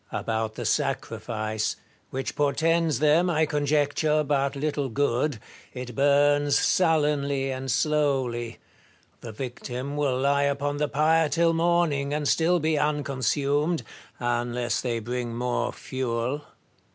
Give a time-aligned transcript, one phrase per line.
[0.11, 1.75] About the sacrifice,
[2.09, 5.37] which portends them, I conjecture, but little good,—
[5.75, 8.57] it burns sullenly and slowly.
[9.19, 13.83] The victim will lie upon the pyre till morning, and still be unconsumed,
[14.19, 16.45] unless they bring more fuel.